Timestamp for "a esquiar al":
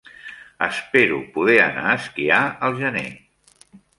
1.91-2.81